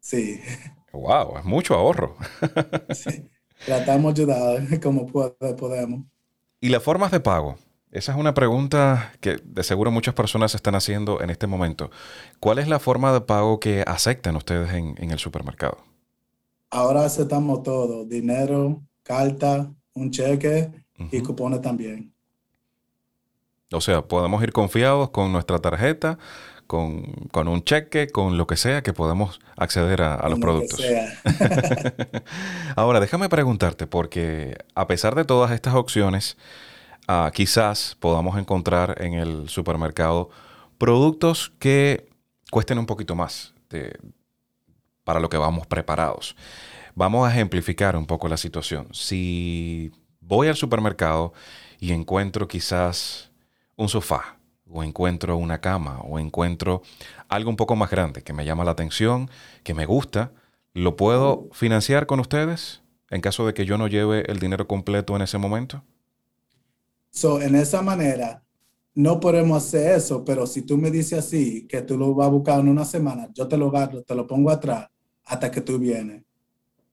Sí, 0.00 0.40
Wow, 0.96 1.38
es 1.38 1.44
mucho 1.44 1.74
ahorro. 1.74 2.16
sí. 2.90 3.30
Tratamos 3.64 4.14
de 4.14 4.22
ayudar 4.22 4.80
como 4.82 5.06
podemos. 5.06 6.04
¿Y 6.66 6.68
las 6.68 6.82
formas 6.82 7.12
de 7.12 7.20
pago? 7.20 7.54
Esa 7.92 8.10
es 8.10 8.18
una 8.18 8.34
pregunta 8.34 9.12
que 9.20 9.36
de 9.44 9.62
seguro 9.62 9.92
muchas 9.92 10.14
personas 10.14 10.52
están 10.56 10.74
haciendo 10.74 11.20
en 11.20 11.30
este 11.30 11.46
momento. 11.46 11.92
¿Cuál 12.40 12.58
es 12.58 12.66
la 12.66 12.80
forma 12.80 13.12
de 13.12 13.20
pago 13.20 13.60
que 13.60 13.84
aceptan 13.86 14.34
ustedes 14.34 14.72
en, 14.72 14.96
en 14.98 15.12
el 15.12 15.20
supermercado? 15.20 15.78
Ahora 16.68 17.04
aceptamos 17.04 17.62
todo, 17.62 18.04
dinero, 18.04 18.82
carta, 19.04 19.72
un 19.94 20.10
cheque 20.10 20.72
y 21.12 21.20
cupones 21.20 21.60
también. 21.60 22.12
O 23.72 23.80
sea, 23.80 24.02
podemos 24.02 24.42
ir 24.42 24.50
confiados 24.52 25.10
con 25.10 25.30
nuestra 25.30 25.60
tarjeta, 25.60 26.18
con, 26.66 27.02
con 27.32 27.48
un 27.48 27.62
cheque, 27.64 28.08
con 28.08 28.36
lo 28.38 28.46
que 28.46 28.56
sea 28.56 28.82
que 28.82 28.92
podamos 28.92 29.40
acceder 29.56 30.02
a, 30.02 30.14
a 30.14 30.28
los 30.28 30.38
productos. 30.40 30.80
Ahora, 32.76 33.00
déjame 33.00 33.28
preguntarte, 33.28 33.86
porque 33.86 34.56
a 34.74 34.86
pesar 34.86 35.14
de 35.14 35.24
todas 35.24 35.50
estas 35.52 35.74
opciones, 35.74 36.36
ah, 37.08 37.30
quizás 37.34 37.96
podamos 38.00 38.38
encontrar 38.38 39.00
en 39.02 39.14
el 39.14 39.48
supermercado 39.48 40.30
productos 40.78 41.52
que 41.58 42.08
cuesten 42.50 42.78
un 42.78 42.86
poquito 42.86 43.14
más 43.14 43.54
de- 43.70 43.98
para 45.04 45.20
lo 45.20 45.28
que 45.28 45.36
vamos 45.36 45.66
preparados. 45.66 46.36
Vamos 46.94 47.28
a 47.28 47.32
ejemplificar 47.32 47.96
un 47.96 48.06
poco 48.06 48.28
la 48.28 48.36
situación. 48.36 48.88
Si 48.92 49.92
voy 50.20 50.48
al 50.48 50.56
supermercado 50.56 51.32
y 51.78 51.92
encuentro 51.92 52.48
quizás 52.48 53.30
un 53.76 53.88
sofá, 53.88 54.35
o 54.70 54.82
encuentro 54.82 55.36
una 55.36 55.60
cama, 55.60 56.00
o 56.00 56.18
encuentro 56.18 56.82
algo 57.28 57.50
un 57.50 57.56
poco 57.56 57.76
más 57.76 57.90
grande 57.90 58.22
que 58.22 58.32
me 58.32 58.44
llama 58.44 58.64
la 58.64 58.72
atención, 58.72 59.30
que 59.64 59.74
me 59.74 59.86
gusta, 59.86 60.32
¿lo 60.74 60.96
puedo 60.96 61.48
financiar 61.52 62.06
con 62.06 62.20
ustedes? 62.20 62.82
en 63.10 63.20
caso 63.20 63.46
de 63.46 63.54
que 63.54 63.64
yo 63.64 63.78
no 63.78 63.88
lleve 63.88 64.30
el 64.30 64.38
dinero 64.38 64.66
completo 64.66 65.14
en 65.16 65.22
ese 65.22 65.38
momento? 65.38 65.82
So, 67.10 67.40
en 67.40 67.54
esa 67.54 67.82
manera, 67.82 68.44
no 68.94 69.20
podemos 69.20 69.64
hacer 69.64 69.96
eso, 69.96 70.24
pero 70.24 70.46
si 70.46 70.62
tú 70.62 70.76
me 70.76 70.90
dices 70.90 71.20
así, 71.20 71.66
que 71.66 71.82
tú 71.82 71.96
lo 71.96 72.14
vas 72.14 72.26
a 72.26 72.30
buscar 72.30 72.60
en 72.60 72.68
una 72.68 72.84
semana, 72.84 73.28
yo 73.32 73.48
te 73.48 73.56
lo 73.56 73.72
te 74.04 74.14
lo 74.14 74.26
pongo 74.26 74.50
atrás 74.50 74.88
hasta 75.24 75.50
que 75.50 75.60
tú 75.60 75.78
vienes. 75.78 76.24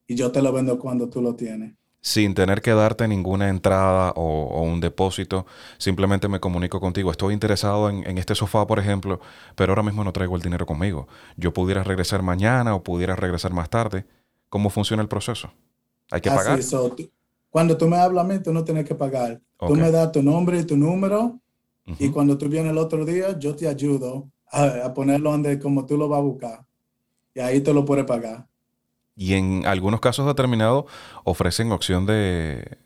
Y 0.06 0.14
yo 0.14 0.30
te 0.30 0.42
lo 0.42 0.52
vendo 0.52 0.78
cuando 0.78 1.08
tú 1.08 1.20
lo 1.22 1.34
tienes. 1.34 1.74
Sin 2.06 2.34
tener 2.34 2.60
que 2.60 2.72
darte 2.72 3.08
ninguna 3.08 3.48
entrada 3.48 4.12
o, 4.14 4.60
un 4.62 4.80
depósito, 4.80 5.46
simplemente 5.78 6.28
me 6.28 6.38
comunico 6.38 6.78
contigo. 6.78 7.10
Estoy 7.10 7.32
interesado 7.32 7.88
en, 7.88 8.06
en, 8.06 8.18
este 8.18 8.34
sofá, 8.34 8.66
por 8.66 8.78
ejemplo, 8.78 9.20
pero 9.54 9.72
ahora 9.72 9.82
mismo 9.82 10.04
no 10.04 10.12
traigo 10.12 10.36
el 10.36 10.42
dinero 10.42 10.66
conmigo. 10.66 11.08
Yo 11.38 11.54
pudiera 11.54 11.82
regresar 11.82 12.22
mañana 12.22 12.74
o 12.74 12.82
pudiera 12.82 13.16
regresar 13.16 13.54
más 13.54 13.70
tarde. 13.70 14.04
¿Cómo 14.50 14.68
funciona 14.68 15.02
el 15.02 15.08
proceso? 15.08 15.50
¿Hay 16.10 16.20
que 16.20 16.30
pagar? 16.30 16.60
cuando 17.48 17.76
tú 17.76 17.88
me 17.88 17.96
hablas 17.96 18.24
a 18.24 18.28
mí, 18.28 18.38
tú 18.42 18.52
no 18.52 18.64
tienes 18.64 18.84
que 18.84 18.94
pagar. 18.94 19.40
Tú 19.58 19.74
me 19.74 19.90
das 19.90 20.12
tu 20.12 20.22
nombre 20.22 20.58
y 20.58 20.64
tu 20.64 20.76
número 20.76 21.40
y 21.86 22.10
cuando 22.10 22.36
tú 22.36 22.48
vienes 22.48 22.72
el 22.72 22.78
otro 22.78 23.04
día, 23.04 23.38
yo 23.38 23.54
te 23.54 23.66
ayudo 23.66 24.30
a, 24.50 24.92
ponerlo 24.94 25.30
donde 25.30 25.58
como 25.58 25.86
tú 25.86 25.96
lo 25.96 26.08
vas 26.08 26.18
a 26.18 26.22
buscar. 26.22 26.66
Y 27.34 27.40
ahí 27.40 27.60
te 27.60 27.72
lo 27.72 27.84
puedes 27.84 28.04
pagar. 28.04 28.46
Y 29.16 29.34
en 29.34 29.66
algunos 29.66 30.00
casos 30.00 30.26
determinados 30.26 30.84
ofrecen 31.24 31.72
opción 31.72 32.06
de, 32.06 32.78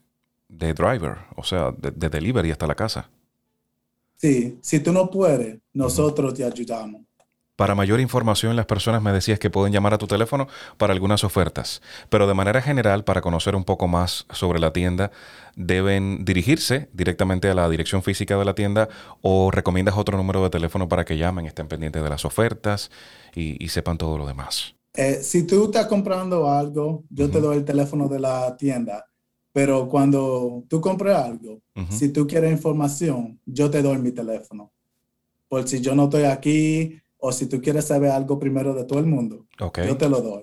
de 0.48 0.74
driver, 0.74 1.18
o 1.36 1.44
sea, 1.44 1.72
de, 1.72 1.90
de, 1.90 2.08
delivery 2.08 2.50
hasta 2.50 2.66
la 2.66 2.74
casa. 2.74 3.10
Sí, 4.16 4.58
si 4.60 4.80
tú 4.80 4.92
no 4.92 5.10
puedes, 5.10 5.58
nosotros 5.72 6.34
te 6.34 6.44
ayudamos. 6.44 7.02
Para 7.58 7.74
mayor 7.74 7.98
información, 7.98 8.54
las 8.54 8.66
personas 8.66 9.02
me 9.02 9.10
decías 9.10 9.40
que 9.40 9.50
pueden 9.50 9.72
llamar 9.72 9.92
a 9.92 9.98
tu 9.98 10.06
teléfono 10.06 10.46
para 10.76 10.92
algunas 10.92 11.24
ofertas, 11.24 11.82
pero 12.08 12.28
de 12.28 12.34
manera 12.34 12.62
general, 12.62 13.02
para 13.02 13.20
conocer 13.20 13.56
un 13.56 13.64
poco 13.64 13.88
más 13.88 14.26
sobre 14.30 14.60
la 14.60 14.72
tienda, 14.72 15.10
deben 15.56 16.24
dirigirse 16.24 16.88
directamente 16.92 17.50
a 17.50 17.54
la 17.54 17.68
dirección 17.68 18.04
física 18.04 18.36
de 18.36 18.44
la 18.44 18.54
tienda 18.54 18.88
o 19.22 19.50
recomiendas 19.50 19.96
otro 19.96 20.16
número 20.16 20.40
de 20.44 20.50
teléfono 20.50 20.88
para 20.88 21.04
que 21.04 21.18
llamen, 21.18 21.46
estén 21.46 21.66
pendientes 21.66 22.00
de 22.00 22.08
las 22.08 22.24
ofertas 22.24 22.92
y, 23.34 23.68
sepan 23.70 23.98
todo 23.98 24.18
lo 24.18 24.26
demás. 24.28 24.76
Eh, 25.00 25.22
si 25.22 25.44
tú 25.44 25.66
estás 25.66 25.86
comprando 25.86 26.50
algo, 26.50 27.04
yo 27.08 27.30
te 27.30 27.40
doy 27.40 27.58
el 27.58 27.64
teléfono 27.64 28.08
de 28.08 28.18
la 28.18 28.56
tienda, 28.56 29.06
pero 29.52 29.88
cuando 29.88 30.64
tú 30.68 30.80
compres 30.80 31.14
algo, 31.14 31.60
si 31.88 32.08
tú 32.08 32.26
quieres 32.26 32.50
información, 32.50 33.38
yo 33.46 33.70
te 33.70 33.80
doy 33.80 33.98
mi 33.98 34.10
teléfono. 34.10 34.72
Por 35.46 35.68
si 35.68 35.80
yo 35.80 35.94
no 35.94 36.04
estoy 36.04 36.24
aquí 36.24 37.00
o 37.16 37.30
si 37.30 37.46
tú 37.46 37.62
quieres 37.62 37.84
saber 37.84 38.10
algo 38.10 38.40
primero 38.40 38.74
de 38.74 38.82
todo 38.82 38.98
el 38.98 39.06
mundo, 39.06 39.46
yo 39.86 39.96
te 39.96 40.08
lo 40.08 40.20
doy. 40.20 40.42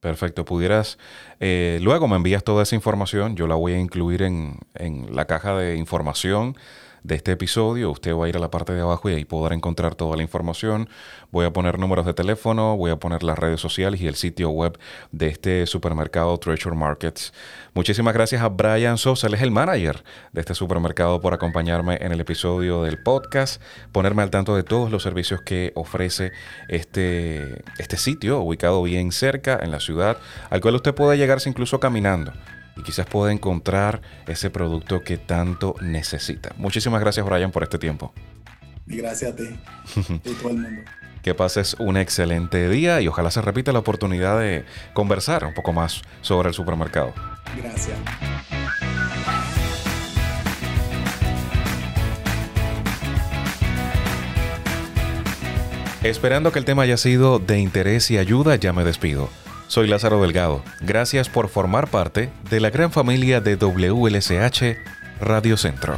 Perfecto, 0.00 0.44
pudieras, 0.44 0.98
eh, 1.38 1.78
luego 1.82 2.08
me 2.08 2.16
envías 2.16 2.42
toda 2.42 2.64
esa 2.64 2.74
información, 2.74 3.36
yo 3.36 3.46
la 3.46 3.54
voy 3.54 3.74
a 3.74 3.78
incluir 3.78 4.22
en, 4.22 4.58
en 4.74 5.14
la 5.14 5.26
caja 5.26 5.56
de 5.56 5.76
información 5.76 6.56
de 7.04 7.14
este 7.14 7.32
episodio. 7.32 7.90
Usted 7.90 8.14
va 8.14 8.26
a 8.26 8.28
ir 8.28 8.36
a 8.36 8.40
la 8.40 8.50
parte 8.50 8.72
de 8.72 8.80
abajo 8.80 9.10
y 9.10 9.14
ahí 9.14 9.24
podrá 9.24 9.54
encontrar 9.54 9.94
toda 9.94 10.16
la 10.16 10.22
información. 10.22 10.88
Voy 11.30 11.46
a 11.46 11.52
poner 11.52 11.78
números 11.78 12.06
de 12.06 12.14
teléfono, 12.14 12.76
voy 12.76 12.90
a 12.90 12.96
poner 12.96 13.22
las 13.22 13.38
redes 13.38 13.60
sociales 13.60 14.00
y 14.00 14.06
el 14.06 14.14
sitio 14.14 14.50
web 14.50 14.78
de 15.10 15.28
este 15.28 15.66
supermercado 15.66 16.36
Treasure 16.38 16.76
Markets. 16.76 17.32
Muchísimas 17.74 18.14
gracias 18.14 18.42
a 18.42 18.48
Brian 18.48 18.98
Sosa, 18.98 19.26
él 19.26 19.34
es 19.34 19.42
el 19.42 19.50
manager 19.50 20.04
de 20.32 20.40
este 20.40 20.54
supermercado 20.54 21.20
por 21.20 21.34
acompañarme 21.34 21.98
en 22.00 22.12
el 22.12 22.20
episodio 22.20 22.82
del 22.82 23.02
podcast, 23.02 23.62
ponerme 23.92 24.22
al 24.22 24.30
tanto 24.30 24.54
de 24.54 24.62
todos 24.62 24.90
los 24.90 25.02
servicios 25.02 25.40
que 25.40 25.72
ofrece 25.74 26.32
este, 26.68 27.62
este 27.78 27.96
sitio 27.96 28.40
ubicado 28.40 28.82
bien 28.82 29.12
cerca 29.12 29.58
en 29.62 29.70
la 29.70 29.80
ciudad, 29.80 30.18
al 30.50 30.60
cual 30.60 30.76
usted 30.76 30.94
puede 30.94 31.16
llegarse 31.16 31.48
incluso 31.48 31.80
caminando 31.80 32.32
y 32.76 32.82
quizás 32.82 33.06
pueda 33.06 33.32
encontrar 33.32 34.00
ese 34.26 34.50
producto 34.50 35.02
que 35.02 35.18
tanto 35.18 35.74
necesita. 35.80 36.54
Muchísimas 36.56 37.00
gracias 37.00 37.26
Brian 37.26 37.50
por 37.50 37.62
este 37.62 37.78
tiempo. 37.78 38.12
Y 38.86 38.96
gracias 38.96 39.32
a 39.32 39.36
ti 39.36 39.48
y 40.24 40.30
todo 40.34 40.50
el 40.50 40.58
mundo. 40.58 40.82
Que 41.22 41.34
pases 41.34 41.76
un 41.78 41.96
excelente 41.96 42.68
día 42.68 43.00
y 43.00 43.06
ojalá 43.06 43.30
se 43.30 43.40
repita 43.40 43.72
la 43.72 43.78
oportunidad 43.78 44.40
de 44.40 44.64
conversar 44.92 45.44
un 45.44 45.54
poco 45.54 45.72
más 45.72 46.02
sobre 46.20 46.48
el 46.48 46.54
supermercado. 46.54 47.14
Gracias. 47.56 47.96
Esperando 56.02 56.50
que 56.50 56.58
el 56.58 56.64
tema 56.64 56.82
haya 56.82 56.96
sido 56.96 57.38
de 57.38 57.60
interés 57.60 58.10
y 58.10 58.18
ayuda, 58.18 58.56
ya 58.56 58.72
me 58.72 58.82
despido. 58.82 59.30
Soy 59.72 59.88
Lázaro 59.88 60.20
Delgado. 60.20 60.62
Gracias 60.82 61.30
por 61.30 61.48
formar 61.48 61.88
parte 61.88 62.28
de 62.50 62.60
la 62.60 62.68
gran 62.68 62.92
familia 62.92 63.40
de 63.40 63.56
WLSH 63.56 64.76
Radio 65.18 65.56
Centro. 65.56 65.96